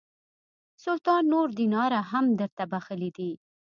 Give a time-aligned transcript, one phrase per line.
[0.83, 3.31] سلطان نور دیناره هم درته بخښلي دي.